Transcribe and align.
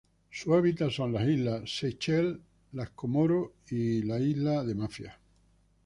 Su 0.31 0.55
hábitat 0.55 0.89
son 0.89 1.13
las 1.13 1.29
islas 1.29 1.77
Seychelles, 1.77 2.39
las 2.71 2.89
Comoros 2.89 3.51
y 3.69 3.99
Isla 3.99 4.63
de 4.63 4.73
Mafia. 4.73 5.19